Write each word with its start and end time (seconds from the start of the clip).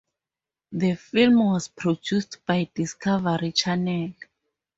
The 0.71 0.95
film 0.95 1.45
was 1.51 1.67
produced 1.67 2.39
by 2.47 2.71
Discovery 2.73 3.51
Channel. 3.51 4.15